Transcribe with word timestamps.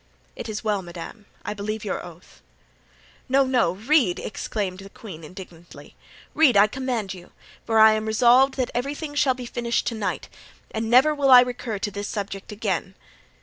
"It 0.35 0.49
is 0.49 0.63
well, 0.63 0.81
madame, 0.81 1.27
I 1.45 1.53
believe 1.53 1.85
your 1.85 2.03
oath." 2.03 2.41
"No, 3.29 3.43
no, 3.43 3.73
read," 3.73 4.17
exclaimed 4.17 4.79
the 4.79 4.89
queen, 4.89 5.23
indignantly; 5.23 5.95
"read, 6.33 6.57
I 6.57 6.65
command 6.65 7.13
you, 7.13 7.31
for 7.67 7.77
I 7.77 7.91
am 7.91 8.07
resolved 8.07 8.55
that 8.55 8.71
everything 8.73 9.13
shall 9.13 9.35
be 9.35 9.45
finished 9.45 9.85
to 9.85 9.93
night 9.95 10.27
and 10.71 10.89
never 10.89 11.13
will 11.13 11.29
I 11.29 11.41
recur 11.41 11.77
to 11.77 11.91
this 11.91 12.07
subject 12.07 12.51
again. 12.51 12.95